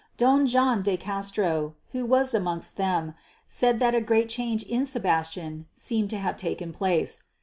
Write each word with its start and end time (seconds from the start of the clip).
Don 0.17 0.47
John 0.47 0.81
de 0.81 0.97
Castro, 0.97 1.75
who 1.91 2.07
was 2.07 2.33
amongst 2.33 2.75
them, 2.75 3.13
said 3.47 3.79
that 3.79 3.93
a 3.93 4.01
great 4.01 4.29
change 4.29 4.63
in 4.63 4.83
Sebastian 4.83 5.67
seemed 5.75 6.09
to 6.09 6.17
have 6.17 6.37
taken 6.37 6.73
place. 6.73 7.21